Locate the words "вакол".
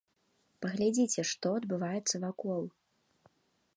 2.25-2.63